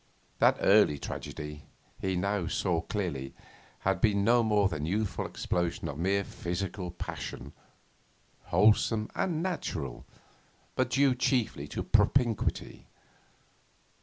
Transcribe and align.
That 0.39 0.57
early 0.61 0.97
tragedy, 0.97 1.61
he 1.99 2.15
now 2.15 2.47
saw 2.47 2.81
clearly, 2.81 3.35
had 3.81 4.01
been 4.01 4.23
no 4.23 4.41
more 4.41 4.67
than 4.67 4.87
youthful 4.87 5.27
explosion 5.27 5.87
of 5.87 5.99
mere 5.99 6.23
physical 6.23 6.89
passion, 6.89 7.53
wholesome 8.45 9.11
and 9.13 9.43
natural, 9.43 10.03
but 10.75 10.89
due 10.89 11.13
chiefly 11.13 11.67
to 11.67 11.83
propinquity. 11.83 12.87